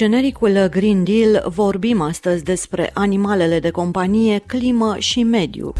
genericul 0.00 0.68
Green 0.70 1.04
Deal 1.04 1.44
vorbim 1.48 2.00
astăzi 2.00 2.44
despre 2.44 2.90
animalele 2.94 3.58
de 3.58 3.70
companie, 3.70 4.42
climă 4.46 4.96
și 4.98 5.22
mediu. 5.22 5.72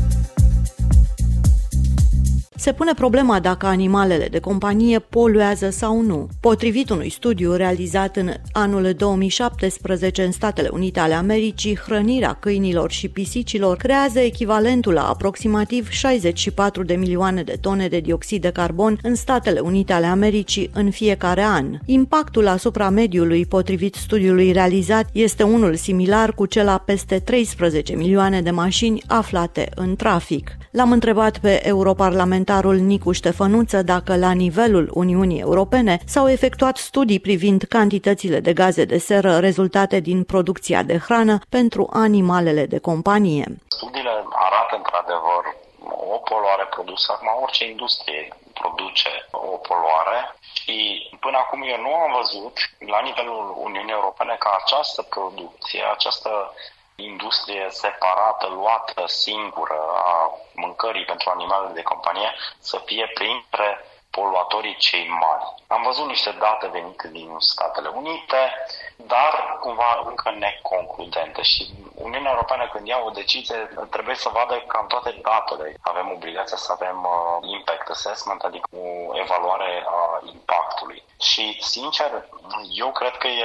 Se 2.60 2.72
pune 2.72 2.94
problema 2.94 3.40
dacă 3.40 3.66
animalele 3.66 4.28
de 4.28 4.38
companie 4.38 4.98
poluează 4.98 5.70
sau 5.70 6.00
nu. 6.00 6.28
Potrivit 6.40 6.90
unui 6.90 7.10
studiu 7.10 7.54
realizat 7.54 8.16
în 8.16 8.32
anul 8.52 8.92
2017 8.96 10.22
în 10.22 10.32
Statele 10.32 10.68
Unite 10.68 11.00
ale 11.00 11.14
Americii, 11.14 11.76
hrănirea 11.76 12.32
câinilor 12.32 12.90
și 12.90 13.08
pisicilor 13.08 13.76
creează 13.76 14.18
echivalentul 14.18 14.92
la 14.92 15.08
aproximativ 15.08 15.88
64 15.88 16.82
de 16.82 16.94
milioane 16.94 17.42
de 17.42 17.58
tone 17.60 17.88
de 17.88 18.00
dioxid 18.00 18.42
de 18.42 18.50
carbon 18.50 18.98
în 19.02 19.14
Statele 19.14 19.60
Unite 19.60 19.92
ale 19.92 20.06
Americii 20.06 20.70
în 20.72 20.90
fiecare 20.90 21.42
an. 21.42 21.78
Impactul 21.84 22.46
asupra 22.46 22.88
mediului, 22.88 23.46
potrivit 23.46 23.94
studiului 23.94 24.52
realizat, 24.52 25.08
este 25.12 25.42
unul 25.42 25.74
similar 25.74 26.34
cu 26.34 26.46
cel 26.46 26.68
a 26.68 26.78
peste 26.78 27.18
13 27.18 27.94
milioane 27.94 28.40
de 28.42 28.50
mașini 28.50 29.02
aflate 29.06 29.68
în 29.74 29.96
trafic. 29.96 30.59
L-am 30.70 30.92
întrebat 30.92 31.38
pe 31.38 31.66
europarlamentarul 31.66 32.76
Nicu 32.76 33.12
Ștefănuță 33.12 33.82
dacă 33.82 34.16
la 34.16 34.32
nivelul 34.32 34.90
Uniunii 34.94 35.40
Europene 35.40 35.98
s-au 36.06 36.28
efectuat 36.28 36.76
studii 36.76 37.20
privind 37.20 37.62
cantitățile 37.68 38.40
de 38.40 38.52
gaze 38.52 38.84
de 38.84 38.98
seră 38.98 39.38
rezultate 39.38 40.00
din 40.00 40.24
producția 40.24 40.82
de 40.82 40.98
hrană 40.98 41.38
pentru 41.48 41.88
animalele 41.92 42.66
de 42.66 42.78
companie. 42.78 43.44
Studiile 43.68 44.10
arată 44.48 44.74
într-adevăr 44.76 45.42
o 46.14 46.16
poluare 46.30 46.66
produsă, 46.70 47.12
acum 47.12 47.28
orice 47.42 47.64
industrie 47.70 48.28
produce 48.60 49.10
o 49.30 49.56
poluare 49.68 50.18
și 50.60 50.76
până 51.20 51.36
acum 51.38 51.60
eu 51.72 51.80
nu 51.86 51.92
am 52.04 52.12
văzut 52.20 52.56
la 52.92 53.00
nivelul 53.08 53.54
Uniunii 53.66 53.98
Europene 54.00 54.34
ca 54.38 54.50
această 54.62 55.02
producție, 55.02 55.82
această 55.96 56.30
industrie 57.02 57.66
separată, 57.70 58.46
luată 58.46 59.04
singură 59.06 59.78
a 59.94 60.30
mâncării 60.54 61.04
pentru 61.04 61.30
animalele 61.30 61.72
de 61.72 61.82
companie 61.82 62.34
să 62.58 62.82
fie 62.84 63.10
printre 63.14 63.84
poluatorii 64.10 64.76
cei 64.76 65.08
mari. 65.08 65.44
Am 65.66 65.82
văzut 65.82 66.06
niște 66.06 66.30
date 66.30 66.66
venite 66.66 67.08
din 67.08 67.36
Statele 67.38 67.88
Unite, 67.88 68.66
dar 68.96 69.56
cumva 69.60 70.02
încă 70.06 70.30
neconcludente 70.30 71.42
și 71.42 71.68
Uniunea 72.02 72.30
Europeană 72.30 72.68
când 72.72 72.86
ia 72.86 73.00
o 73.04 73.10
decizie 73.10 73.56
trebuie 73.90 74.14
să 74.14 74.28
vadă 74.28 74.64
cam 74.66 74.86
toate 74.86 75.20
datele. 75.22 75.76
Avem 75.80 76.10
obligația 76.14 76.56
să 76.56 76.72
avem 76.72 76.98
uh, 77.02 77.48
impact 77.56 77.88
assessment, 77.88 78.42
adică 78.42 78.68
o 78.76 79.18
evaluare 79.18 79.84
a 79.86 80.20
impactului. 80.32 81.02
Și, 81.20 81.62
sincer, 81.62 82.10
eu 82.74 82.92
cred 82.92 83.16
că 83.16 83.26
e 83.26 83.44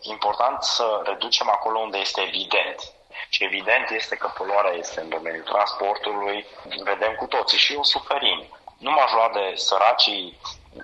important 0.00 0.62
să 0.62 1.00
reducem 1.04 1.48
acolo 1.50 1.78
unde 1.78 1.98
este 1.98 2.20
evident. 2.20 2.92
Și 3.28 3.44
evident 3.44 3.90
este 3.90 4.16
că 4.16 4.32
poluarea 4.38 4.72
este 4.72 5.00
în 5.00 5.08
domeniul 5.08 5.44
transportului, 5.44 6.46
vedem 6.84 7.14
cu 7.14 7.26
toții 7.26 7.58
și 7.58 7.76
o 7.76 7.82
suferim. 7.82 8.44
Nu 8.78 8.90
m-aș 8.90 9.12
lua 9.12 9.30
de 9.32 9.52
săracii 9.54 10.38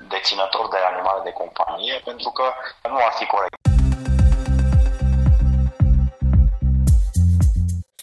deținători 0.08 0.70
de 0.70 0.77
animale 0.77 1.20
de 1.24 1.33
companie, 1.33 2.00
pentru 2.05 2.30
că 2.30 2.52
nu 2.89 2.97
ar 2.97 3.12
fi 3.12 3.27
corect. 3.27 3.59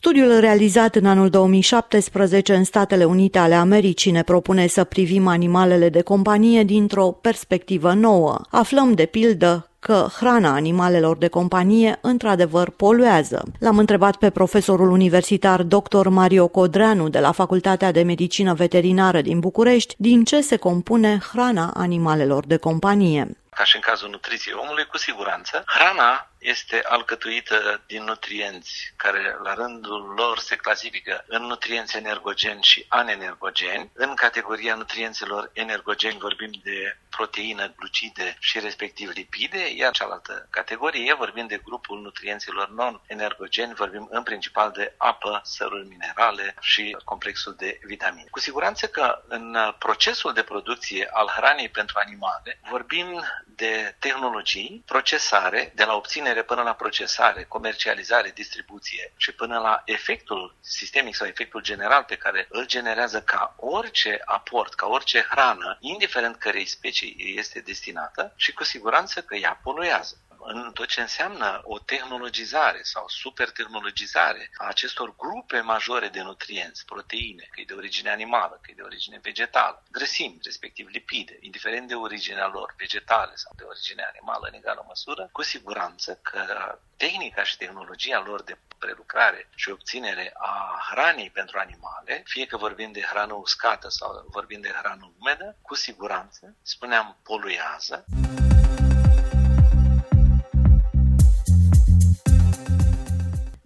Studiul 0.07 0.39
realizat 0.39 0.95
în 0.95 1.05
anul 1.05 1.29
2017 1.29 2.53
în 2.53 2.63
Statele 2.63 3.03
Unite 3.03 3.37
ale 3.37 3.55
Americii 3.55 4.11
ne 4.11 4.23
propune 4.23 4.67
să 4.67 4.83
privim 4.83 5.27
animalele 5.27 5.89
de 5.89 6.01
companie 6.01 6.63
dintr-o 6.63 7.11
perspectivă 7.11 7.93
nouă. 7.93 8.41
Aflăm, 8.51 8.93
de 8.93 9.05
pildă, 9.05 9.69
că 9.79 10.07
hrana 10.17 10.53
animalelor 10.53 11.17
de 11.17 11.27
companie 11.27 11.97
într-adevăr 12.01 12.69
poluează. 12.69 13.43
L-am 13.59 13.77
întrebat 13.77 14.15
pe 14.15 14.29
profesorul 14.29 14.91
universitar 14.91 15.63
dr. 15.63 16.07
Mario 16.07 16.47
Codreanu 16.47 17.09
de 17.09 17.19
la 17.19 17.31
Facultatea 17.31 17.91
de 17.91 18.01
Medicină 18.01 18.53
Veterinară 18.53 19.21
din 19.21 19.39
București 19.39 19.95
din 19.97 20.23
ce 20.23 20.41
se 20.41 20.57
compune 20.57 21.19
hrana 21.31 21.73
animalelor 21.75 22.45
de 22.45 22.57
companie 22.57 23.37
ca 23.57 23.63
și 23.63 23.75
în 23.75 23.81
cazul 23.81 24.09
nutriției 24.09 24.55
omului, 24.61 24.85
cu 24.85 24.97
siguranță. 24.97 25.63
Hrana 25.65 26.26
este 26.47 26.81
alcătuită 26.83 27.83
din 27.87 28.03
nutrienți 28.03 28.93
care 28.95 29.37
la 29.43 29.53
rândul 29.53 30.13
lor 30.15 30.39
se 30.39 30.55
clasifică 30.55 31.23
în 31.27 31.43
nutrienți 31.43 31.97
energogeni 31.97 32.63
și 32.63 32.85
anenergogeni. 32.87 33.91
În 33.93 34.13
categoria 34.13 34.75
nutrienților 34.75 35.49
energogeni 35.53 36.17
vorbim 36.19 36.51
de 36.63 36.97
proteină, 37.09 37.73
glucide 37.77 38.37
și 38.39 38.59
respectiv 38.59 39.09
lipide, 39.09 39.73
iar 39.75 39.91
cealaltă 39.91 40.47
categorie 40.49 41.13
vorbim 41.13 41.47
de 41.47 41.61
grupul 41.63 42.01
nutrienților 42.01 42.69
non-energogeni, 42.69 43.73
vorbim 43.73 44.07
în 44.11 44.23
principal 44.23 44.71
de 44.71 44.93
apă, 44.97 45.41
săruri 45.43 45.87
minerale 45.87 46.55
și 46.59 46.97
complexul 47.03 47.55
de 47.57 47.79
vitamine. 47.83 48.27
Cu 48.29 48.39
siguranță 48.39 48.87
că 48.87 49.21
în 49.27 49.57
procesul 49.79 50.33
de 50.33 50.43
producție 50.43 51.09
al 51.11 51.27
hranei 51.27 51.69
pentru 51.69 51.95
animale 52.05 52.59
vorbim 52.69 53.23
de 53.45 53.95
tehnologii, 53.99 54.83
procesare, 54.85 55.71
de 55.75 55.83
la 55.83 55.95
obținere 55.95 56.36
până 56.43 56.61
la 56.61 56.73
procesare, 56.73 57.43
comercializare, 57.43 58.31
distribuție 58.35 59.13
și 59.17 59.31
până 59.31 59.59
la 59.59 59.81
efectul 59.85 60.55
sistemic 60.61 61.15
sau 61.15 61.27
efectul 61.27 61.61
general 61.61 62.03
pe 62.03 62.15
care 62.15 62.47
îl 62.49 62.65
generează 62.65 63.21
ca 63.21 63.55
orice 63.57 64.21
aport, 64.25 64.73
ca 64.73 64.87
orice 64.87 65.25
hrană, 65.29 65.77
indiferent 65.79 66.35
cărei 66.35 66.65
specii 66.65 67.33
este 67.37 67.59
destinată 67.59 68.33
și 68.35 68.53
cu 68.53 68.63
siguranță 68.63 69.21
că 69.21 69.35
ea 69.35 69.59
poluează 69.63 70.17
în 70.49 70.71
tot 70.73 70.87
ce 70.87 71.01
înseamnă 71.01 71.61
o 71.63 71.79
tehnologizare 71.79 72.79
sau 72.83 73.07
supertehnologizare 73.07 74.49
a 74.57 74.67
acestor 74.67 75.15
grupe 75.15 75.59
majore 75.59 76.07
de 76.07 76.21
nutrienți, 76.21 76.85
proteine, 76.85 77.47
că 77.51 77.61
e 77.61 77.65
de 77.65 77.73
origine 77.73 78.09
animală, 78.09 78.59
că 78.61 78.71
e 78.71 78.75
de 78.75 78.81
origine 78.81 79.19
vegetală, 79.21 79.83
grăsimi, 79.91 80.39
respectiv 80.43 80.87
lipide, 80.87 81.37
indiferent 81.39 81.87
de 81.87 81.95
originea 81.95 82.47
lor, 82.47 82.73
vegetale 82.77 83.35
sau 83.35 83.51
de 83.55 83.63
origine 83.63 84.03
animală 84.13 84.47
în 84.47 84.53
egală 84.53 84.85
măsură, 84.87 85.29
cu 85.31 85.41
siguranță 85.41 86.19
că 86.21 86.79
tehnica 86.97 87.43
și 87.43 87.57
tehnologia 87.57 88.23
lor 88.25 88.43
de 88.43 88.57
prelucrare 88.77 89.49
și 89.55 89.69
obținere 89.69 90.33
a 90.37 90.79
hranei 90.89 91.29
pentru 91.29 91.59
animale, 91.59 92.23
fie 92.25 92.45
că 92.45 92.57
vorbim 92.57 92.91
de 92.91 93.01
hrană 93.01 93.33
uscată 93.33 93.89
sau 93.89 94.25
vorbim 94.27 94.61
de 94.61 94.69
hrană 94.69 95.11
umedă, 95.19 95.55
cu 95.61 95.75
siguranță, 95.75 96.55
spuneam, 96.61 97.17
poluează. 97.23 98.05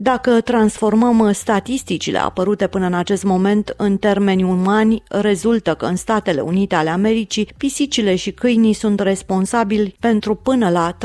Dacă 0.04 0.42
transformăm 0.42 1.32
statisticile 1.32 2.18
apărute 2.18 2.68
până 2.68 2.86
în 2.86 2.94
acest 2.94 3.24
moment 3.24 3.74
în 3.78 3.98
termeni 3.98 4.44
umani, 4.44 5.04
rezultă 5.10 5.74
că 5.74 5.86
în 5.86 5.96
Statele 5.96 6.42
Unite 6.42 6.76
ale 6.76 6.90
Americii, 6.90 7.50
pisicile 7.58 8.16
și 8.16 8.32
câinii 8.32 8.74
sunt 8.74 9.00
responsabili 9.00 9.96
pentru 10.00 10.36
până 10.36 10.70
la 10.70 10.98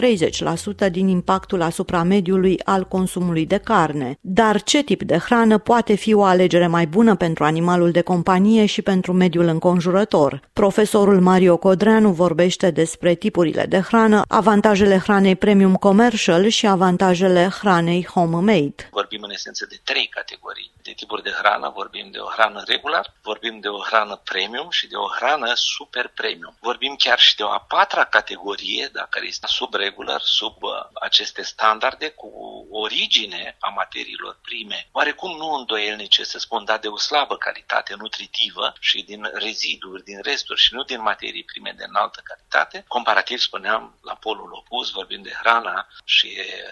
30% 0.87 0.91
din 0.91 1.09
impactul 1.09 1.63
asupra 1.63 2.03
mediului 2.03 2.61
al 2.65 2.85
consumului 2.89 3.47
de 3.47 3.57
carne. 3.57 4.19
Dar 4.21 4.63
ce 4.63 4.83
tip 4.83 5.03
de 5.03 5.17
hrană 5.17 5.59
poate 5.59 5.95
fi 5.95 6.15
o 6.15 6.23
alegere 6.23 6.67
mai 6.67 6.87
bună 6.87 7.15
pentru 7.15 7.45
animalul 7.45 7.91
de 7.91 8.01
companie 8.01 8.67
și 8.67 8.83
pentru 8.83 9.13
mediul 9.13 9.47
înconjurător? 9.47 10.41
Profesorul 10.53 11.21
Mario 11.21 11.57
Codreanu 11.57 12.11
vorbește 12.11 12.71
despre 12.71 13.15
tipurile 13.15 13.67
de 13.69 13.79
hrană, 13.79 14.23
avantajele 14.29 14.99
hranei 14.99 15.37
premium 15.37 15.75
commercial 15.75 16.47
și 16.47 16.67
avantajele 16.67 17.49
hranei 17.61 18.07
homemade 18.15 18.86
vorbim 19.01 19.23
în 19.23 19.31
esență 19.31 19.67
de 19.67 19.79
trei 19.85 20.07
categorii 20.07 20.73
de 20.83 20.93
tipuri 20.93 21.23
de 21.23 21.31
hrană. 21.31 21.69
Vorbim 21.69 22.11
de 22.11 22.19
o 22.19 22.29
hrană 22.29 22.63
regular, 22.67 23.13
vorbim 23.23 23.61
de 23.61 23.69
o 23.69 23.81
hrană 23.89 24.17
premium 24.17 24.71
și 24.71 24.87
de 24.87 24.97
o 24.97 25.09
hrană 25.17 25.53
super 25.55 26.07
premium. 26.09 26.57
Vorbim 26.61 26.95
chiar 26.97 27.19
și 27.19 27.37
de 27.37 27.43
o 27.43 27.51
a 27.51 27.59
patra 27.59 28.05
categorie, 28.05 28.89
dacă 28.93 29.09
care 29.11 29.27
este 29.27 29.47
sub 29.47 29.75
regular, 29.75 30.21
sub 30.21 30.63
uh, 30.63 30.71
aceste 30.95 31.43
standarde, 31.43 32.09
cu 32.09 32.29
origine 32.71 33.57
a 33.61 33.69
materiilor 33.69 34.39
prime, 34.43 34.89
oarecum 34.93 35.37
nu 35.37 35.49
îndoielnice 35.53 36.25
să 36.25 36.39
spun, 36.39 36.65
dar 36.65 36.79
de 36.79 36.89
o 36.89 36.99
slabă 36.99 37.37
calitate 37.37 37.95
nutritivă 37.95 38.75
și 38.81 39.03
din 39.03 39.31
reziduri, 39.35 40.05
din 40.05 40.21
resturi 40.23 40.61
și 40.61 40.75
nu 40.75 40.83
din 40.83 41.01
materii 41.01 41.45
prime 41.45 41.75
de 41.77 41.85
înaltă 41.89 42.21
calitate. 42.25 42.85
Comparativ, 42.89 43.39
spuneam, 43.39 43.99
la 44.03 44.15
polul 44.15 44.53
opus, 44.53 44.91
vorbim 44.91 45.23
de 45.23 45.35
hrana 45.41 45.89
și, 46.05 46.29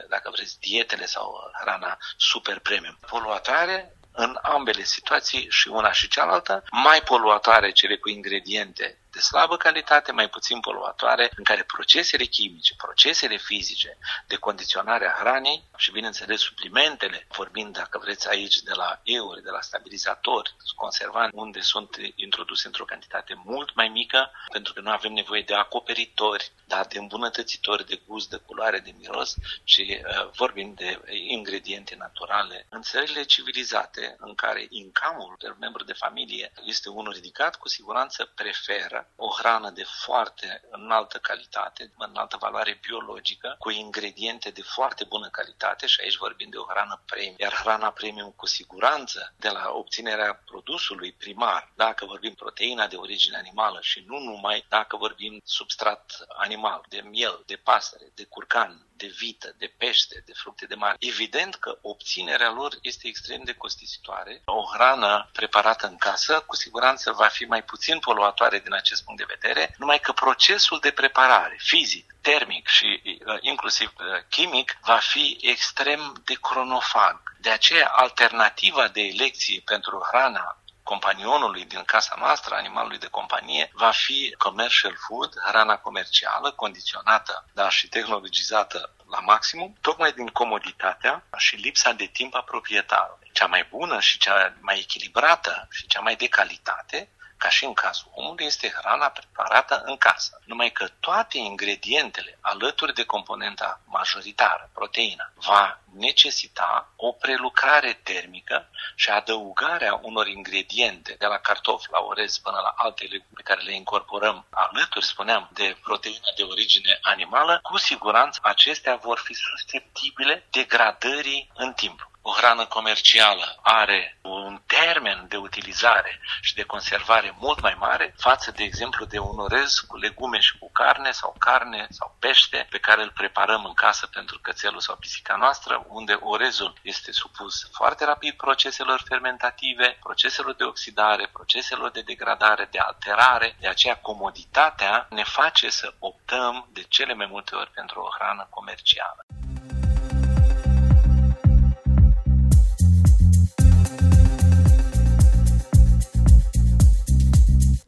dacă 0.09 0.31
vreți, 0.31 0.61
dietele 0.61 1.07
sau 1.07 1.53
hrana 1.61 1.99
super 2.17 2.59
premium. 2.59 2.99
Poluatoare 3.07 3.97
în 4.17 4.39
ambele 4.43 4.83
situații 4.83 5.47
și 5.51 5.69
una 5.69 5.93
și 5.93 6.09
cealaltă, 6.09 6.65
mai 6.71 7.03
poluatoare 7.03 7.71
cele 7.71 7.97
cu 7.97 8.09
ingrediente 8.09 8.99
de 9.15 9.21
slabă 9.21 9.57
calitate, 9.57 10.13
mai 10.13 10.29
puțin 10.29 10.61
poluatoare, 10.61 11.31
în 11.37 11.45
care 11.45 11.63
procesele 11.63 12.25
chimice, 12.25 12.75
procesele 12.77 13.37
fizice 13.37 13.99
de 14.27 14.37
condiționare 14.37 15.07
a 15.07 15.19
hranei 15.19 15.65
și, 15.77 15.91
bineînțeles, 15.91 16.41
suplimentele, 16.41 17.27
vorbind, 17.37 17.77
dacă 17.77 17.99
vreți, 17.99 18.29
aici 18.29 18.59
de 18.59 18.73
la 18.75 19.01
euri, 19.03 19.43
de 19.43 19.51
la 19.51 19.61
stabilizatori, 19.61 20.55
conservanți, 20.75 21.37
unde 21.37 21.61
sunt 21.61 21.97
introduse 22.15 22.67
într-o 22.67 22.85
cantitate 22.85 23.35
mult 23.45 23.75
mai 23.75 23.89
mică, 23.89 24.31
pentru 24.53 24.73
că 24.73 24.81
nu 24.81 24.91
avem 24.91 25.13
nevoie 25.13 25.43
de 25.43 25.55
acoperitori, 25.55 26.53
dar 26.67 26.87
de 26.87 26.99
îmbunătățitori 26.99 27.87
de 27.87 28.01
gust, 28.07 28.31
de 28.31 28.37
culoare, 28.37 28.79
de 28.79 28.95
miros 28.99 29.35
și 29.65 30.01
uh, 30.05 30.31
vorbim 30.37 30.75
de 30.75 31.01
ingrediente 31.29 31.95
naturale. 31.99 32.67
În 32.69 32.83
țările 32.83 33.23
civilizate, 33.23 34.17
în 34.19 34.35
care 34.35 34.67
incamul 34.69 35.37
de 35.39 35.55
membru 35.61 35.85
de 35.85 35.93
familie 35.93 36.53
este 36.65 36.89
unul 36.89 37.13
ridicat, 37.13 37.57
cu 37.57 37.69
siguranță 37.69 38.33
preferă 38.35 39.09
o 39.17 39.29
hrană 39.39 39.71
de 39.71 39.85
foarte 40.05 40.63
înaltă 40.71 41.19
calitate, 41.19 41.93
înaltă 41.99 42.37
valoare 42.41 42.79
biologică, 42.81 43.57
cu 43.59 43.71
ingrediente 43.71 44.51
de 44.51 44.63
foarte 44.63 45.05
bună 45.05 45.29
calitate 45.29 45.87
și 45.87 46.01
aici 46.03 46.17
vorbim 46.17 46.51
de 46.51 46.57
o 46.57 46.67
hrană 46.69 47.03
premium. 47.07 47.35
Iar 47.39 47.53
hrana 47.53 47.91
premium 47.91 48.31
cu 48.37 48.47
siguranță 48.47 49.35
de 49.37 49.49
la 49.49 49.71
obținerea 49.73 50.43
produsului 50.45 51.13
primar, 51.13 51.73
dacă 51.77 52.05
vorbim 52.05 52.35
proteina 52.35 52.87
de 52.87 52.97
origine 52.97 53.37
animală 53.37 53.79
și 53.83 54.05
nu 54.07 54.19
numai 54.19 54.65
dacă 54.69 54.97
vorbim 54.97 55.41
substrat 55.45 56.27
animal, 56.37 56.54
de 56.89 57.01
miel, 57.11 57.43
de 57.47 57.57
pasăre, 57.57 58.05
de 58.15 58.25
curcan, 58.25 58.87
de 58.97 59.07
vită, 59.07 59.55
de 59.59 59.75
pește, 59.79 60.23
de 60.27 60.33
fructe 60.33 60.67
de 60.67 60.75
mare. 60.75 60.97
Evident 60.99 61.55
că 61.55 61.79
obținerea 61.83 62.51
lor 62.51 62.79
este 62.83 63.09
extrem 63.09 63.41
de 63.45 63.55
costisitoare. 63.55 64.43
O 64.45 64.63
hrană 64.75 65.31
preparată 65.33 65.87
în 65.87 65.97
casă 65.97 66.41
cu 66.41 66.57
siguranță 66.57 67.13
va 67.13 67.27
fi 67.27 67.45
mai 67.45 67.63
puțin 67.63 67.99
poluatoare 67.99 68.59
din 68.59 68.75
acest 68.75 69.05
punct 69.05 69.21
de 69.21 69.35
vedere, 69.39 69.75
numai 69.79 70.01
că 70.01 70.13
procesul 70.13 70.79
de 70.81 70.91
preparare 70.91 71.57
fizic, 71.59 72.15
termic 72.21 72.69
și 72.69 73.03
uh, 73.05 73.37
inclusiv 73.41 73.93
uh, 73.99 74.07
chimic 74.29 74.79
va 74.83 74.97
fi 74.97 75.39
extrem 75.41 76.23
de 76.25 76.35
cronofag. 76.35 77.21
De 77.41 77.51
aceea, 77.51 77.89
alternativa 77.89 78.89
de 78.89 79.01
elecție 79.01 79.63
pentru 79.65 80.07
hrana 80.11 80.64
companionului 80.95 81.65
din 81.65 81.83
casa 81.85 82.15
noastră, 82.19 82.55
animalului 82.55 82.99
de 82.99 83.15
companie, 83.19 83.71
va 83.73 83.91
fi 83.91 84.35
commercial 84.39 84.97
food, 85.07 85.33
hrana 85.47 85.77
comercială, 85.77 86.53
condiționată, 86.53 87.45
dar 87.53 87.71
și 87.73 87.89
tehnologizată 87.89 88.95
la 89.11 89.21
maximum, 89.21 89.77
tocmai 89.81 90.13
din 90.13 90.27
comoditatea 90.27 91.25
și 91.37 91.57
lipsa 91.57 91.93
de 91.93 92.07
timp 92.13 92.35
a 92.35 92.43
proprietarului. 92.43 93.31
Cea 93.33 93.47
mai 93.47 93.67
bună 93.71 94.01
și 94.01 94.19
cea 94.19 94.55
mai 94.61 94.79
echilibrată 94.79 95.69
și 95.71 95.87
cea 95.87 96.01
mai 96.01 96.17
de 96.17 96.29
calitate 96.29 97.09
ca 97.45 97.51
și 97.51 97.65
în 97.65 97.75
cazul 97.75 98.11
omului, 98.15 98.45
este 98.45 98.69
hrana 98.69 99.09
preparată 99.09 99.83
în 99.85 99.97
casă. 99.97 100.41
Numai 100.45 100.71
că 100.71 100.89
toate 101.01 101.39
ingredientele, 101.39 102.39
alături 102.41 102.95
de 102.95 103.05
componenta 103.05 103.81
majoritară, 103.87 104.71
proteina, 104.75 105.33
va 105.35 105.81
necesita 105.97 106.93
o 106.97 107.13
prelucrare 107.13 107.93
termică 107.93 108.69
și 108.95 109.11
adăugarea 109.11 110.01
unor 110.03 110.27
ingrediente, 110.27 111.17
de 111.19 111.27
la 111.27 111.39
cartofi 111.39 111.91
la 111.91 112.01
orez 112.01 112.39
până 112.39 112.59
la 112.63 112.75
alte 112.77 113.03
legume 113.03 113.35
pe 113.35 113.43
care 113.43 113.61
le 113.61 113.75
incorporăm 113.75 114.47
alături, 114.51 115.07
spuneam, 115.07 115.51
de 115.53 115.77
proteina 115.83 116.29
de 116.37 116.43
origine 116.43 116.99
animală, 117.03 117.59
cu 117.63 117.77
siguranță 117.77 118.39
acestea 118.43 118.97
vor 118.97 119.19
fi 119.19 119.35
susceptibile 119.35 120.47
degradării 120.51 121.51
în 121.55 121.73
timp 121.73 122.13
o 122.27 122.33
hrană 122.33 122.67
comercială 122.67 123.59
are 123.63 124.19
un 124.23 124.61
termen 124.67 125.25
de 125.29 125.37
utilizare 125.37 126.21
și 126.41 126.55
de 126.55 126.63
conservare 126.63 127.37
mult 127.39 127.61
mai 127.61 127.77
mare 127.79 128.15
față, 128.19 128.51
de 128.51 128.63
exemplu, 128.63 129.05
de 129.05 129.19
un 129.19 129.39
orez 129.39 129.79
cu 129.89 129.97
legume 129.97 130.39
și 130.39 130.59
cu 130.59 130.71
carne 130.73 131.11
sau 131.11 131.35
carne 131.39 131.87
sau 131.91 132.17
pește 132.19 132.67
pe 132.71 132.79
care 132.79 133.03
îl 133.03 133.11
preparăm 133.11 133.65
în 133.65 133.75
casă 133.75 134.07
pentru 134.07 134.39
cățelul 134.43 134.81
sau 134.81 134.97
pisica 134.97 135.37
noastră, 135.37 135.85
unde 135.89 136.13
orezul 136.13 136.73
este 136.83 137.13
supus 137.13 137.69
foarte 137.73 138.05
rapid 138.05 138.35
proceselor 138.35 139.03
fermentative, 139.09 139.99
proceselor 140.01 140.55
de 140.55 140.65
oxidare, 140.65 141.29
proceselor 141.33 141.91
de 141.91 142.01
degradare, 142.01 142.69
de 142.71 142.79
alterare. 142.79 143.57
De 143.61 143.69
aceea, 143.69 143.97
comoditatea 143.97 145.07
ne 145.11 145.25
face 145.25 145.71
să 145.71 145.95
optăm 145.99 146.69
de 146.73 146.83
cele 146.89 147.15
mai 147.15 147.27
multe 147.31 147.55
ori 147.55 147.71
pentru 147.71 148.01
o 148.01 148.09
hrană 148.17 148.47
comercială. 148.51 149.25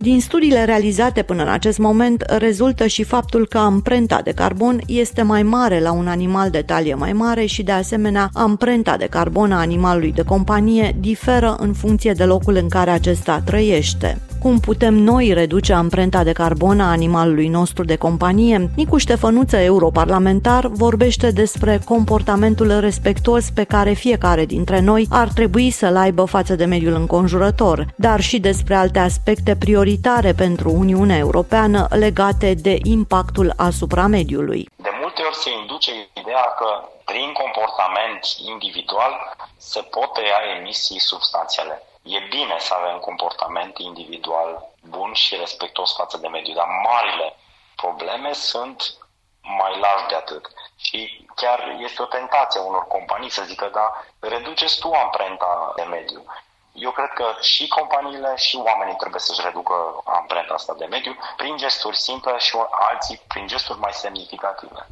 Din 0.06 0.20
studiile 0.20 0.64
realizate 0.64 1.22
până 1.22 1.42
în 1.42 1.48
acest 1.48 1.78
moment 1.78 2.24
rezultă 2.38 2.86
și 2.86 3.02
faptul 3.02 3.46
că 3.46 3.58
amprenta 3.58 4.20
de 4.24 4.32
carbon 4.32 4.80
este 4.86 5.22
mai 5.22 5.42
mare 5.42 5.80
la 5.80 5.92
un 5.92 6.06
animal 6.06 6.50
de 6.50 6.62
talie 6.62 6.94
mai 6.94 7.12
mare 7.12 7.44
și 7.44 7.62
de 7.62 7.72
asemenea 7.72 8.30
amprenta 8.32 8.96
de 8.96 9.06
carbon 9.06 9.52
a 9.52 9.58
animalului 9.58 10.12
de 10.12 10.22
companie 10.22 10.96
diferă 11.00 11.56
în 11.58 11.72
funcție 11.72 12.12
de 12.12 12.24
locul 12.24 12.56
în 12.56 12.68
care 12.68 12.90
acesta 12.90 13.42
trăiește 13.44 14.20
cum 14.42 14.60
putem 14.60 14.94
noi 14.94 15.32
reduce 15.32 15.72
amprenta 15.72 16.24
de 16.24 16.32
carbon 16.32 16.80
a 16.80 16.90
animalului 16.90 17.48
nostru 17.48 17.84
de 17.84 17.96
companie, 17.96 18.70
Nicu 18.76 18.96
Ștefănuță, 18.96 19.56
europarlamentar, 19.56 20.66
vorbește 20.66 21.30
despre 21.30 21.80
comportamentul 21.84 22.80
respectuos 22.80 23.50
pe 23.50 23.64
care 23.64 23.92
fiecare 23.92 24.44
dintre 24.44 24.80
noi 24.80 25.06
ar 25.10 25.28
trebui 25.28 25.70
să-l 25.70 25.96
aibă 25.96 26.24
față 26.24 26.54
de 26.54 26.64
mediul 26.64 26.94
înconjurător, 26.94 27.86
dar 27.96 28.20
și 28.20 28.38
despre 28.38 28.74
alte 28.74 28.98
aspecte 28.98 29.56
prioritare 29.56 30.32
pentru 30.32 30.70
Uniunea 30.70 31.18
Europeană 31.18 31.86
legate 31.90 32.54
de 32.54 32.78
impactul 32.82 33.52
asupra 33.56 34.06
mediului. 34.06 34.68
De 34.76 34.90
multe 35.00 35.22
ori 35.22 35.36
se 35.36 35.50
induce 35.60 35.90
ideea 36.12 36.46
că 36.58 36.68
prin 37.04 37.32
comportament 37.42 38.20
individual 38.52 39.12
se 39.56 39.80
pot 39.80 40.12
tăia 40.12 40.40
emisii 40.58 41.00
substanțiale. 41.00 41.82
E 42.06 42.18
bine 42.18 42.56
să 42.58 42.74
avem 42.74 42.98
comportament 42.98 43.78
individual 43.78 44.68
bun 44.82 45.12
și 45.12 45.36
respectuos 45.36 45.94
față 45.94 46.16
de 46.16 46.28
mediu, 46.28 46.54
dar 46.54 46.66
marile 46.84 47.36
probleme 47.76 48.32
sunt 48.32 48.94
mai 49.40 49.78
largi 49.78 50.06
de 50.08 50.14
atât. 50.14 50.50
Și 50.76 51.26
chiar 51.34 51.76
este 51.78 52.02
o 52.02 52.04
tentație 52.04 52.60
unor 52.60 52.86
companii 52.86 53.30
să 53.30 53.42
zică, 53.42 53.70
da, 53.72 54.04
reduceți 54.20 54.78
tu 54.78 54.92
amprenta 54.92 55.72
de 55.76 55.82
mediu. 55.82 56.24
Eu 56.72 56.90
cred 56.90 57.08
că 57.08 57.34
și 57.40 57.68
companiile 57.68 58.36
și 58.36 58.56
oamenii 58.56 58.96
trebuie 58.96 59.20
să-și 59.20 59.42
reducă 59.44 59.74
amprenta 60.04 60.54
asta 60.54 60.74
de 60.74 60.84
mediu 60.84 61.16
prin 61.36 61.56
gesturi 61.56 61.96
simple 61.96 62.38
și 62.38 62.56
alții 62.70 63.20
prin 63.28 63.46
gesturi 63.46 63.78
mai 63.78 63.92
semnificative. 63.92 64.86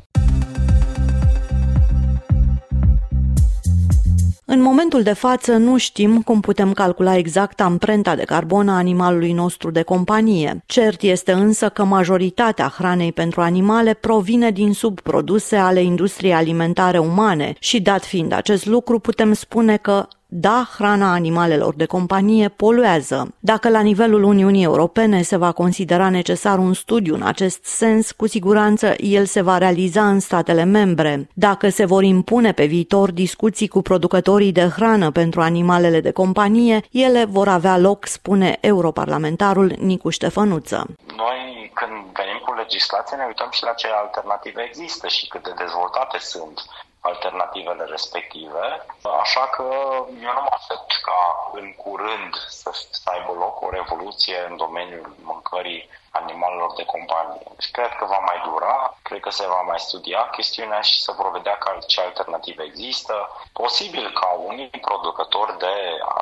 În 4.54 4.62
momentul 4.62 5.02
de 5.02 5.12
față 5.12 5.56
nu 5.56 5.76
știm 5.76 6.22
cum 6.22 6.40
putem 6.40 6.72
calcula 6.72 7.16
exact 7.16 7.60
amprenta 7.60 8.14
de 8.14 8.22
carbon 8.22 8.68
a 8.68 8.76
animalului 8.76 9.32
nostru 9.32 9.70
de 9.70 9.82
companie. 9.82 10.62
Cert 10.66 11.02
este 11.02 11.32
însă 11.32 11.68
că 11.68 11.84
majoritatea 11.84 12.74
hranei 12.76 13.12
pentru 13.12 13.40
animale 13.40 13.94
provine 13.94 14.50
din 14.50 14.72
subproduse 14.72 15.56
ale 15.56 15.82
industriei 15.82 16.32
alimentare 16.32 16.98
umane 16.98 17.54
și 17.58 17.80
dat 17.80 18.04
fiind 18.04 18.32
acest 18.32 18.66
lucru 18.66 18.98
putem 18.98 19.32
spune 19.32 19.76
că 19.76 20.08
da, 20.36 20.68
hrana 20.76 21.12
animalelor 21.12 21.74
de 21.74 21.86
companie 21.86 22.48
poluează. 22.48 23.34
Dacă 23.38 23.68
la 23.68 23.80
nivelul 23.80 24.22
Uniunii 24.22 24.64
Europene 24.64 25.22
se 25.22 25.36
va 25.36 25.52
considera 25.52 26.08
necesar 26.08 26.58
un 26.58 26.72
studiu 26.72 27.14
în 27.14 27.22
acest 27.22 27.64
sens, 27.64 28.12
cu 28.12 28.26
siguranță 28.26 28.94
el 28.96 29.24
se 29.24 29.40
va 29.42 29.58
realiza 29.58 30.08
în 30.08 30.20
statele 30.20 30.64
membre. 30.64 31.28
Dacă 31.34 31.68
se 31.68 31.84
vor 31.84 32.02
impune 32.02 32.52
pe 32.52 32.64
viitor 32.64 33.10
discuții 33.10 33.68
cu 33.68 33.82
producătorii 33.82 34.52
de 34.52 34.66
hrană 34.76 35.10
pentru 35.10 35.40
animalele 35.40 36.00
de 36.00 36.10
companie, 36.10 36.80
ele 36.90 37.24
vor 37.24 37.48
avea 37.48 37.78
loc, 37.78 38.06
spune 38.06 38.58
europarlamentarul 38.60 39.76
Nicu 39.78 40.10
Ștefănuță. 40.10 40.86
Noi, 41.16 41.70
când 41.74 41.92
venim 41.92 42.40
cu 42.44 42.52
legislație, 42.52 43.16
ne 43.16 43.24
uităm 43.26 43.48
și 43.50 43.62
la 43.62 43.72
ce 43.72 43.86
alternative 44.04 44.62
există 44.68 45.06
și 45.08 45.28
cât 45.28 45.42
de 45.42 45.52
dezvoltate 45.58 46.18
sunt 46.18 46.60
alternativele 47.10 47.84
respective, 47.84 48.86
așa 49.20 49.44
că 49.54 49.62
eu 50.26 50.32
nu 50.36 50.42
mă 50.46 50.52
aștept 50.58 50.90
ca 51.02 51.50
în 51.52 51.74
curând 51.74 52.34
să, 52.48 52.70
să 52.90 53.10
aibă 53.14 53.32
loc 53.32 53.60
o 53.60 53.70
revoluție 53.70 54.46
în 54.48 54.56
domeniul 54.56 55.14
mâncării 55.22 55.88
animalelor 56.10 56.72
de 56.76 56.84
companie. 56.84 57.42
Și 57.58 57.70
cred 57.70 57.92
că 57.98 58.04
va 58.04 58.20
mai 58.30 58.38
dura, 58.44 58.96
cred 59.02 59.20
că 59.20 59.30
se 59.30 59.46
va 59.46 59.62
mai 59.70 59.78
studia 59.78 60.28
chestiunea 60.36 60.80
și 60.80 61.02
să 61.02 61.12
vor 61.18 61.30
vedea 61.30 61.56
că 61.58 61.78
ce 61.86 62.00
alternative 62.00 62.62
există. 62.62 63.14
Posibil 63.52 64.12
ca 64.20 64.28
unii 64.50 64.68
producători 64.88 65.58
de 65.58 65.74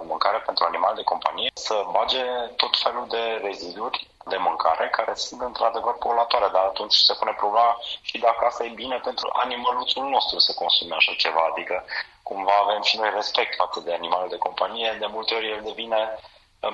mâncare 0.02 0.38
pentru 0.38 0.64
animale 0.64 0.94
de 0.94 1.10
companie 1.12 1.50
să 1.54 1.86
bage 1.90 2.24
tot 2.56 2.78
felul 2.82 3.06
de 3.08 3.40
reziduri 3.42 4.08
de 4.24 4.36
mâncare 4.36 4.88
care 4.88 5.14
sunt 5.14 5.40
într-adevăr 5.40 5.94
poluatoare, 5.98 6.48
dar 6.52 6.64
atunci 6.64 6.94
se 6.94 7.14
pune 7.14 7.32
problema 7.32 7.78
și 8.00 8.18
dacă 8.18 8.44
asta 8.44 8.64
e 8.64 8.68
bine 8.68 8.98
pentru 9.04 9.30
animăluțul 9.32 10.04
nostru 10.08 10.38
să 10.38 10.54
consume 10.54 10.94
așa 10.94 11.12
ceva, 11.16 11.48
adică 11.50 11.84
cumva 12.22 12.52
avem 12.62 12.82
și 12.82 12.96
noi 12.96 13.10
respect 13.14 13.54
față 13.54 13.80
de 13.80 13.92
animalele 13.94 14.28
de 14.28 14.36
companie, 14.36 14.96
de 14.98 15.06
multe 15.06 15.34
ori 15.34 15.50
el 15.50 15.60
devine 15.62 16.18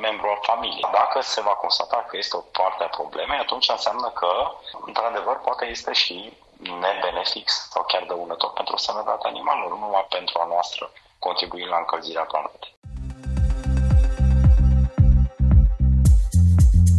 membru 0.00 0.26
al 0.28 0.38
familiei. 0.42 0.88
Dacă 0.92 1.20
se 1.20 1.40
va 1.40 1.50
constata 1.50 2.04
că 2.08 2.16
este 2.16 2.36
o 2.36 2.40
parte 2.40 2.84
a 2.84 2.88
problemei, 2.88 3.38
atunci 3.38 3.68
înseamnă 3.68 4.08
că, 4.10 4.52
într-adevăr, 4.86 5.38
poate 5.38 5.64
este 5.66 5.92
și 5.92 6.36
nebenefic 6.80 7.48
sau 7.48 7.82
chiar 7.84 8.02
dăunător 8.02 8.52
pentru 8.52 8.76
sănătatea 8.76 9.30
animalelor, 9.30 9.70
nu 9.70 9.78
numai 9.78 10.06
pentru 10.08 10.40
a 10.40 10.44
noastră 10.44 10.90
contribui 11.18 11.64
la 11.64 11.76
încălzirea 11.76 12.22
planetei. 12.22 12.77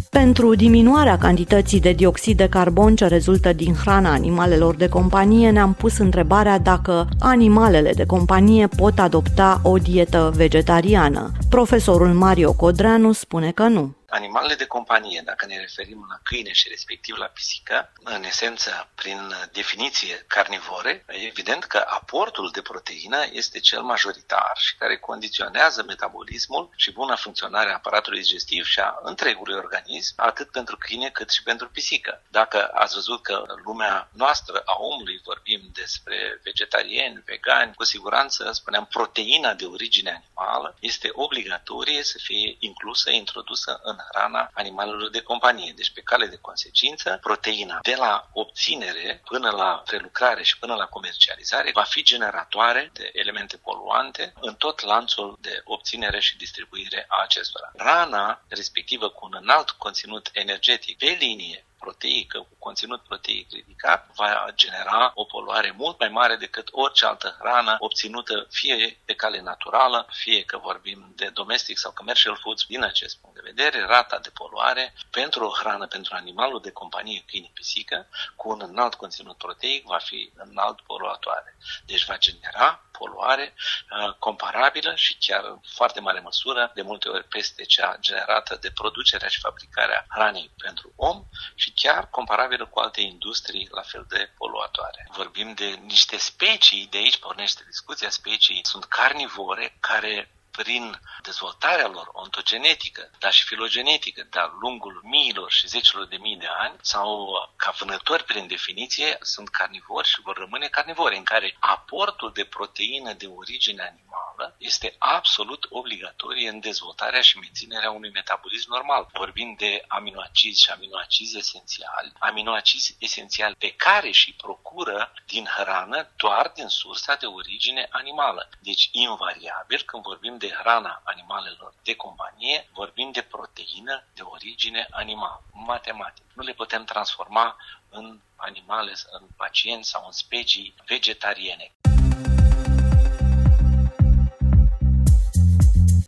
Pentru 0.10 0.56
diminuarea 0.56 1.18
cantității 1.18 1.80
de 1.80 1.92
dioxid 1.92 2.38
de 2.38 2.48
carbon 2.50 2.96
ce 2.96 3.08
rezultă 3.08 3.54
din 3.54 3.74
hrana 3.74 4.12
animalelor 4.12 4.76
de 4.76 4.88
companie, 4.88 5.50
ne-am 5.50 5.74
pus 5.74 5.98
întrebarea 5.98 6.58
dacă 6.60 7.08
animalele 7.20 7.92
de 7.96 8.06
companie 8.06 8.68
pot 8.68 9.00
adopta 9.00 9.60
o 9.64 9.78
dietă 9.78 10.32
vegetariană. 10.36 11.32
Profesorul 11.50 12.14
Mario 12.14 12.54
Codreanu 12.54 13.12
spune 13.12 13.52
că 13.52 13.68
nu. 13.68 13.99
Animalele 14.10 14.56
de 14.56 14.66
companie, 14.66 15.22
dacă 15.26 15.46
ne 15.46 15.60
referim 15.60 16.06
la 16.10 16.20
câine 16.24 16.52
și 16.52 16.70
respectiv 16.70 17.16
la 17.16 17.26
pisică, 17.26 17.92
în 18.04 18.24
esență, 18.24 18.90
prin 18.96 19.34
definiție 19.52 20.26
carnivore, 20.28 21.06
evident 21.08 21.64
că 21.64 21.86
aportul 21.88 22.50
de 22.54 22.62
proteină 22.62 23.26
este 23.32 23.60
cel 23.60 23.82
majoritar 23.82 24.52
și 24.58 24.76
care 24.78 24.98
condiționează 24.98 25.84
metabolismul 25.84 26.70
și 26.76 26.92
buna 26.92 27.16
funcționare 27.16 27.70
a 27.70 27.74
aparatului 27.74 28.22
digestiv 28.22 28.66
și 28.66 28.80
a 28.80 29.00
întregului 29.02 29.56
organism, 29.56 30.14
atât 30.16 30.52
pentru 30.52 30.78
câine 30.78 31.10
cât 31.10 31.30
și 31.30 31.44
pentru 31.44 31.70
pisică. 31.70 32.22
Dacă 32.28 32.70
ați 32.74 32.94
văzut 32.94 33.24
că 33.24 33.44
lumea 33.64 34.10
noastră 34.14 34.62
a 34.66 34.78
omului 34.78 35.22
vorbim 35.24 35.70
despre 35.74 36.40
vegetariani, 36.44 37.24
vegani, 37.26 37.74
cu 37.74 37.84
siguranță, 37.84 38.52
spuneam, 38.52 38.86
proteina 38.86 39.54
de 39.54 39.66
origine 39.66 40.24
animală 40.34 40.76
este 40.80 41.10
obligatorie 41.12 42.04
să 42.04 42.18
fie 42.22 42.56
inclusă, 42.60 43.10
introdusă 43.12 43.80
în 43.84 43.98
hrana 44.12 44.50
animalelor 44.54 45.10
de 45.10 45.22
companie. 45.22 45.74
Deci, 45.76 45.92
pe 45.94 46.02
cale 46.02 46.26
de 46.26 46.38
consecință, 46.38 47.18
proteina 47.22 47.80
de 47.82 47.96
la 47.96 48.30
obținere 48.34 49.22
până 49.26 49.50
la 49.50 49.82
prelucrare 49.86 50.44
și 50.44 50.60
până 50.60 50.76
la 50.76 50.86
comercializare 50.86 51.72
va 51.74 51.84
fi 51.84 52.04
generatoare 52.04 52.90
de 52.94 53.10
elemente 53.14 53.58
poluante 53.58 54.34
în 54.40 54.56
tot 54.56 54.82
lanțul 54.82 55.38
de 55.42 55.62
obținere 55.64 56.20
și 56.20 56.38
distribuire 56.38 57.06
a 57.08 57.22
acestora. 57.24 57.72
Rana, 57.76 58.42
respectivă 58.48 59.10
cu 59.10 59.26
un 59.26 59.38
înalt 59.42 59.70
conținut 59.70 60.30
energetic 60.34 60.98
pe 60.98 61.18
linie 61.20 61.64
proteică, 61.80 62.38
cu 62.40 62.56
conținut 62.60 63.02
proteic 63.04 63.52
ridicat, 63.52 64.10
va 64.16 64.46
genera 64.56 65.12
o 65.16 65.24
poluare 65.24 65.74
mult 65.78 66.00
mai 66.00 66.10
mare 66.10 66.36
decât 66.36 66.68
orice 66.72 67.06
altă 67.06 67.36
hrană 67.40 67.76
obținută 67.80 68.48
fie 68.50 69.00
pe 69.06 69.14
cale 69.14 69.42
naturală, 69.42 70.08
fie 70.12 70.44
că 70.44 70.58
vorbim 70.58 71.14
de 71.16 71.30
domestic 71.30 71.78
sau 71.78 71.92
commercial 71.92 72.38
foods. 72.42 72.66
Din 72.66 72.84
acest 72.84 73.18
punct 73.18 73.36
de 73.36 73.52
vedere, 73.54 73.86
rata 73.86 74.20
de 74.20 74.30
poluare 74.30 74.94
pentru 75.12 75.46
o 75.46 75.50
hrană, 75.60 75.88
pentru 75.88 76.16
animalul 76.16 76.62
de 76.62 76.72
companie 76.72 77.24
câine 77.28 77.52
pisică, 77.54 78.08
cu 78.36 78.50
un 78.50 78.62
înalt 78.62 78.94
conținut 78.96 79.38
proteic, 79.38 79.86
va 79.86 79.98
fi 79.98 80.32
înalt 80.36 80.82
poluatoare. 80.82 81.58
Deci 81.86 82.06
va 82.06 82.18
genera 82.18 82.89
poluare 83.00 83.54
uh, 83.54 84.14
comparabilă 84.20 84.92
și 84.96 85.18
chiar 85.20 85.44
în 85.44 85.60
foarte 85.78 86.00
mare 86.00 86.20
măsură, 86.20 86.72
de 86.76 86.82
multe 86.82 87.10
ori 87.10 87.24
peste 87.24 87.64
cea 87.64 87.98
generată 88.00 88.58
de 88.62 88.72
producerea 88.72 89.28
și 89.28 89.40
fabricarea 89.40 90.06
hranei 90.10 90.52
pentru 90.58 90.94
om 90.96 91.24
și 91.56 91.74
chiar 91.76 92.10
comparabilă 92.10 92.66
cu 92.66 92.80
alte 92.80 93.02
industrii 93.02 93.68
la 93.72 93.82
fel 93.82 94.06
de 94.10 94.32
poluatoare. 94.38 95.08
Vorbim 95.12 95.54
de 95.54 95.66
niște 95.66 96.18
specii, 96.18 96.88
de 96.92 96.98
aici 96.98 97.18
pornește 97.18 97.64
discuția, 97.66 98.10
specii 98.10 98.60
sunt 98.64 98.86
carnivore 98.86 99.78
care 99.80 100.32
prin 100.64 101.00
dezvoltarea 101.22 101.88
lor 101.88 102.10
ontogenetică, 102.12 103.10
dar 103.20 103.32
și 103.34 103.46
filogenetică, 103.46 104.28
de-a 104.30 104.52
lungul 104.62 105.02
miilor 105.04 105.52
și 105.52 105.68
zecilor 105.68 106.06
de 106.08 106.18
mii 106.18 106.38
de 106.38 106.50
ani, 106.58 106.76
sau 106.82 107.10
ca 107.56 107.72
vânători 107.80 108.24
prin 108.24 108.48
definiție, 108.48 109.18
sunt 109.22 109.50
carnivori 109.50 110.08
și 110.08 110.22
vor 110.22 110.38
rămâne 110.38 110.68
carnivori, 110.68 111.18
în 111.18 111.24
care 111.24 111.56
aportul 111.60 112.32
de 112.34 112.44
proteină 112.44 113.14
de 113.14 113.28
origine 113.28 113.82
animală 113.82 114.19
este 114.58 114.96
absolut 114.98 115.68
obligatorie 115.70 116.50
în 116.50 116.60
dezvoltarea 116.60 117.22
și 117.22 117.38
menținerea 117.38 117.92
unui 117.92 118.12
metabolism 118.12 118.72
normal. 118.72 119.08
Vorbim 119.14 119.56
de 119.58 119.84
aminoacizi 119.88 120.62
și 120.62 120.70
aminoacizi 120.70 121.38
esențiali, 121.38 122.12
aminoacizi 122.20 122.96
esențiali 123.00 123.56
pe 123.56 123.72
care 123.72 124.12
și 124.12 124.34
procură 124.34 125.14
din 125.26 125.46
hrană 125.46 126.10
doar 126.18 126.52
din 126.56 126.68
sursa 126.68 127.16
de 127.16 127.26
origine 127.26 127.88
animală. 127.92 128.50
Deci, 128.60 128.90
invariabil, 128.92 129.82
când 129.86 130.04
vorbim 130.04 130.38
de 130.38 130.50
hrana 130.50 131.02
animalelor 131.04 131.74
de 131.84 131.96
companie, 131.96 132.70
vorbim 132.74 133.12
de 133.12 133.22
proteină 133.22 134.04
de 134.14 134.22
origine 134.22 134.88
animală, 134.92 135.44
matematic. 135.52 136.24
Nu 136.34 136.44
le 136.44 136.54
putem 136.54 136.84
transforma 136.84 137.56
în 137.90 138.20
animale, 138.36 138.94
în 139.12 139.28
pacienți 139.38 139.90
sau 139.90 140.04
în 140.06 140.12
specii 140.12 140.74
vegetariene. 140.86 141.72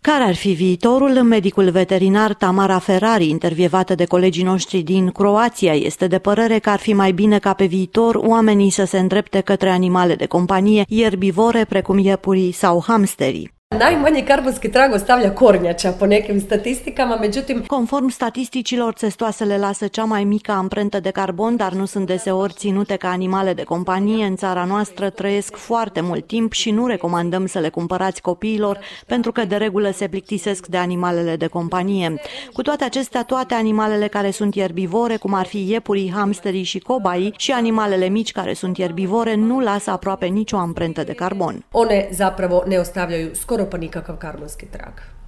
Care 0.03 0.23
ar 0.23 0.35
fi 0.35 0.51
viitorul? 0.51 1.09
Medicul 1.09 1.69
veterinar 1.69 2.33
Tamara 2.33 2.79
Ferrari, 2.79 3.29
intervievată 3.29 3.95
de 3.95 4.05
colegii 4.05 4.43
noștri 4.43 4.81
din 4.81 5.09
Croația, 5.09 5.73
este 5.73 6.07
de 6.07 6.19
părere 6.19 6.59
că 6.59 6.69
ar 6.69 6.79
fi 6.79 6.93
mai 6.93 7.11
bine 7.11 7.39
ca 7.39 7.53
pe 7.53 7.65
viitor 7.65 8.15
oamenii 8.15 8.69
să 8.69 8.83
se 8.83 8.99
îndrepte 8.99 9.39
către 9.39 9.69
animale 9.69 10.15
de 10.15 10.25
companie, 10.25 10.83
ierbivore 10.87 11.65
precum 11.65 11.97
iepurii 11.97 12.51
sau 12.51 12.83
hamsterii. 12.87 13.60
Najmanji 13.79 14.21
karbonski 14.25 14.71
trag 14.71 14.93
ostavlja 14.93 15.35
kornjača 15.35 15.91
po 15.99 16.05
nekim 16.05 16.41
statistikama, 16.41 17.15
međutim... 17.15 17.63
Conform 17.67 18.09
statisticilor, 18.09 18.93
țestoasele 18.93 19.57
lasă 19.57 19.87
cea 19.87 20.03
mai 20.03 20.23
mică 20.23 20.51
amprentă 20.51 20.99
de 20.99 21.09
carbon, 21.09 21.55
dar 21.55 21.71
nu 21.71 21.85
sunt 21.85 22.07
deseori 22.07 22.53
ținute 22.53 22.95
ca 22.95 23.09
animale 23.09 23.53
de 23.53 23.63
companie. 23.63 24.25
În 24.25 24.35
țara 24.35 24.63
noastră 24.63 25.09
trăiesc 25.09 25.55
foarte 25.55 26.01
mult 26.01 26.27
timp 26.27 26.53
și 26.53 26.71
nu 26.71 26.87
recomandăm 26.87 27.45
să 27.45 27.59
le 27.59 27.69
cumpărați 27.69 28.21
copiilor, 28.21 28.79
pentru 29.07 29.31
că 29.31 29.45
de 29.45 29.55
regulă 29.55 29.91
se 29.91 30.07
plictisesc 30.07 30.67
de 30.67 30.77
animalele 30.77 31.35
de 31.35 31.47
companie. 31.47 32.13
Cu 32.53 32.61
toate 32.61 32.83
acestea, 32.83 33.23
toate 33.23 33.53
animalele 33.53 34.07
care 34.07 34.31
sunt 34.31 34.55
ierbivore, 34.55 35.15
cum 35.15 35.33
ar 35.33 35.45
fi 35.45 35.69
iepurii, 35.69 36.11
hamsterii 36.15 36.63
și 36.63 36.79
cobaii, 36.79 37.33
și 37.37 37.51
animalele 37.51 38.07
mici 38.07 38.31
care 38.31 38.53
sunt 38.53 38.77
ierbivore, 38.77 39.35
nu 39.35 39.59
lasă 39.59 39.91
aproape 39.91 40.25
nicio 40.25 40.57
amprentă 40.57 41.03
de 41.03 41.13
carbon. 41.13 41.65
One 41.71 42.09
zapravo 42.13 42.63
ne 42.67 42.77
ostavljaju 42.77 43.29
skoro 43.33 43.59
skoro 43.60 43.60
pa 43.69 43.77
nekakav 43.77 44.17
karmanski 44.17 44.65
trak. 44.65 45.20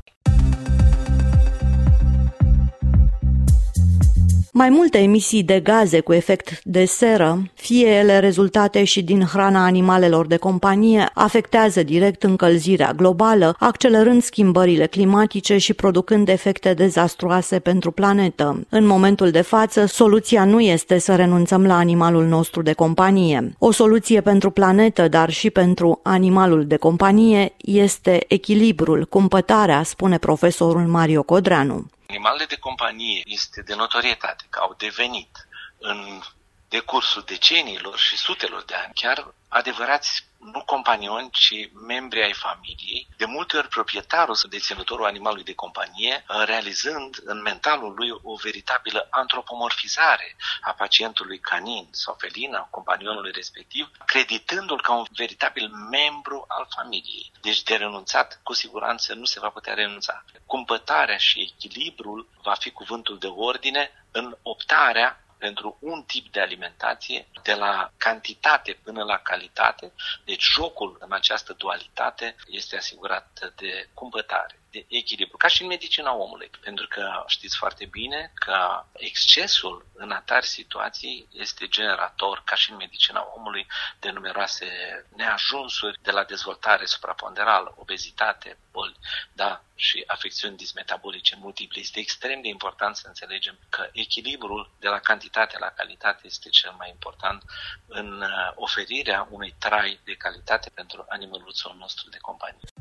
Mai 4.55 4.69
multe 4.69 4.97
emisii 4.97 5.43
de 5.43 5.59
gaze 5.59 5.99
cu 5.99 6.13
efect 6.13 6.63
de 6.63 6.85
seră, 6.85 7.43
fie 7.53 7.87
ele 7.87 8.19
rezultate 8.19 8.83
și 8.83 9.03
din 9.03 9.25
hrana 9.25 9.63
animalelor 9.63 10.27
de 10.27 10.37
companie, 10.37 11.09
afectează 11.13 11.83
direct 11.83 12.23
încălzirea 12.23 12.91
globală, 12.95 13.55
accelerând 13.59 14.23
schimbările 14.23 14.85
climatice 14.85 15.57
și 15.57 15.73
producând 15.73 16.27
efecte 16.27 16.73
dezastruoase 16.73 17.59
pentru 17.59 17.91
planetă. 17.91 18.65
În 18.69 18.85
momentul 18.85 19.31
de 19.31 19.41
față, 19.41 19.85
soluția 19.85 20.45
nu 20.45 20.59
este 20.59 20.97
să 20.97 21.15
renunțăm 21.15 21.65
la 21.65 21.77
animalul 21.77 22.25
nostru 22.25 22.61
de 22.61 22.73
companie. 22.73 23.55
O 23.59 23.71
soluție 23.71 24.21
pentru 24.21 24.49
planetă, 24.49 25.07
dar 25.07 25.29
și 25.29 25.49
pentru 25.49 25.99
animalul 26.03 26.65
de 26.65 26.77
companie, 26.77 27.53
este 27.57 28.25
echilibrul, 28.27 29.05
cumpătarea, 29.09 29.83
spune 29.83 30.17
profesorul 30.17 30.81
Mario 30.81 31.23
Codreanu. 31.23 31.85
Animalele 32.13 32.45
de 32.45 32.57
companie 32.57 33.21
este 33.25 33.61
de 33.61 33.75
notorietate 33.75 34.45
că 34.49 34.59
au 34.59 34.73
devenit 34.77 35.47
în 35.77 36.21
decursul 36.69 37.23
deceniilor 37.25 37.97
și 37.97 38.17
sutelor 38.17 38.63
de 38.63 38.73
ani 38.73 38.93
chiar 38.93 39.33
adevărați 39.47 40.27
nu 40.43 40.61
companioni, 40.61 41.29
ci 41.31 41.69
membri 41.87 42.23
ai 42.23 42.33
familiei, 42.33 43.07
de 43.17 43.25
multe 43.25 43.57
ori 43.57 43.67
proprietarul 43.67 44.35
sau 44.35 44.49
deținătorul 44.49 45.05
animalului 45.05 45.43
de 45.43 45.53
companie, 45.53 46.25
realizând 46.45 47.21
în 47.25 47.41
mentalul 47.41 47.93
lui 47.95 48.09
o 48.23 48.35
veritabilă 48.35 49.07
antropomorfizare 49.09 50.35
a 50.61 50.71
pacientului 50.71 51.39
canin 51.39 51.87
sau 51.91 52.15
felin, 52.19 52.53
a 52.53 52.67
companionului 52.69 53.31
respectiv, 53.31 53.91
creditându-l 54.05 54.81
ca 54.81 54.93
un 54.93 55.05
veritabil 55.15 55.69
membru 55.69 56.45
al 56.47 56.67
familiei. 56.75 57.31
Deci 57.41 57.63
de 57.63 57.75
renunțat, 57.75 58.39
cu 58.43 58.53
siguranță, 58.53 59.13
nu 59.13 59.25
se 59.25 59.39
va 59.39 59.49
putea 59.49 59.73
renunța. 59.73 60.23
Cumpătarea 60.45 61.17
și 61.17 61.53
echilibrul 61.55 62.29
va 62.41 62.53
fi 62.53 62.71
cuvântul 62.71 63.17
de 63.17 63.27
ordine 63.27 63.91
în 64.11 64.37
optarea 64.41 65.22
pentru 65.43 65.77
un 65.79 66.03
tip 66.03 66.31
de 66.31 66.39
alimentație, 66.39 67.27
de 67.43 67.53
la 67.53 67.91
cantitate 67.97 68.79
până 68.83 69.03
la 69.03 69.17
calitate. 69.17 69.93
Deci 70.25 70.43
jocul 70.43 70.97
în 70.99 71.11
această 71.11 71.53
dualitate 71.53 72.35
este 72.47 72.77
asigurat 72.77 73.53
de 73.55 73.89
cumpătare, 73.93 74.62
de 74.73 74.85
echilibru, 74.87 75.37
ca 75.37 75.47
și 75.47 75.61
în 75.61 75.67
medicina 75.67 76.13
omului. 76.13 76.49
Pentru 76.61 76.87
că 76.87 77.23
știți 77.27 77.57
foarte 77.57 77.85
bine 77.85 78.31
că 78.33 78.85
excesul 78.93 79.85
în 79.93 80.11
atari 80.11 80.45
situații 80.45 81.27
este 81.31 81.67
generator, 81.67 82.41
ca 82.45 82.55
și 82.55 82.71
în 82.71 82.77
medicina 82.77 83.27
omului, 83.35 83.67
de 83.99 84.09
numeroase 84.09 84.67
neajunsuri 85.15 85.99
de 86.01 86.11
la 86.11 86.23
dezvoltare 86.23 86.85
supraponderală, 86.85 87.73
obezitate, 87.77 88.57
boli, 88.71 88.95
da, 89.33 89.63
și 89.75 90.03
afecțiuni 90.07 90.57
dismetabolice 90.57 91.35
multiple. 91.39 91.79
Este 91.79 91.99
extrem 91.99 92.41
de 92.41 92.47
important 92.47 92.95
să 92.95 93.07
înțelegem 93.07 93.59
că 93.69 93.89
echilibrul 93.91 94.71
de 94.79 94.87
la 94.87 94.99
cantitate 94.99 95.57
la 95.59 95.69
calitate 95.69 96.21
este 96.25 96.49
cel 96.49 96.71
mai 96.77 96.89
important 96.89 97.43
în 97.87 98.21
uh, 98.21 98.51
oferirea 98.55 99.27
unui 99.29 99.55
trai 99.59 99.99
de 100.03 100.13
calitate 100.13 100.69
pentru 100.69 101.05
animăluțul 101.09 101.75
nostru 101.79 102.09
de 102.09 102.17
companie. 102.17 102.72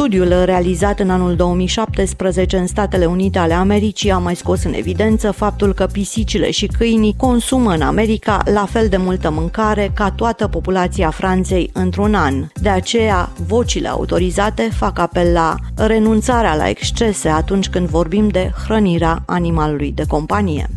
Studiul 0.00 0.44
realizat 0.44 1.00
în 1.00 1.10
anul 1.10 1.36
2017 1.36 2.56
în 2.56 2.66
Statele 2.66 3.06
Unite 3.06 3.38
ale 3.38 3.54
Americii 3.54 4.10
a 4.10 4.18
mai 4.18 4.36
scos 4.36 4.64
în 4.64 4.72
evidență 4.72 5.30
faptul 5.30 5.74
că 5.74 5.86
pisicile 5.92 6.50
și 6.50 6.66
câinii 6.66 7.14
consumă 7.16 7.72
în 7.72 7.80
America 7.80 8.42
la 8.44 8.64
fel 8.64 8.88
de 8.88 8.96
multă 8.96 9.30
mâncare 9.30 9.90
ca 9.94 10.10
toată 10.10 10.48
populația 10.48 11.10
Franței 11.10 11.70
într-un 11.72 12.14
an. 12.14 12.46
De 12.60 12.68
aceea, 12.68 13.32
vocile 13.46 13.88
autorizate 13.88 14.62
fac 14.62 14.98
apel 14.98 15.32
la 15.32 15.54
renunțarea 15.74 16.54
la 16.54 16.68
excese 16.68 17.28
atunci 17.28 17.68
când 17.68 17.88
vorbim 17.88 18.28
de 18.28 18.52
hrănirea 18.64 19.22
animalului 19.26 19.92
de 19.92 20.04
companie. 20.08 20.68